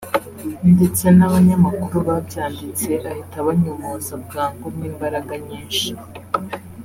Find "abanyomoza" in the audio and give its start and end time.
3.43-4.13